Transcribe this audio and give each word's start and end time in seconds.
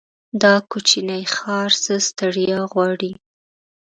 دا 0.41 0.53
کوچينی 0.71 1.21
ښار 1.35 1.69
څه 1.83 1.93
ستړيا 2.07 2.59
غواړي. 2.71 3.11